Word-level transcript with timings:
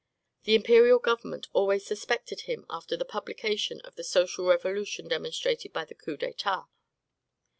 The 0.45 0.55
imperial 0.55 0.97
government 0.97 1.45
always 1.53 1.85
suspected 1.85 2.41
him 2.41 2.65
after 2.71 2.97
the 2.97 3.05
publication 3.05 3.81
of 3.81 3.97
the 3.97 4.03
"Social 4.03 4.47
Revolution 4.47 5.07
Demonstrated 5.07 5.71
by 5.73 5.85
the 5.85 5.93
Coup 5.93 6.17
d'Etat." 6.17 6.65